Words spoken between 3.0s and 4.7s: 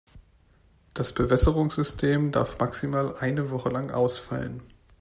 eine Woche lang ausfallen.